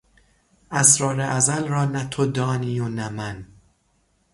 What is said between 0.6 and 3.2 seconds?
اسرار ازل را نه تو دانی و نه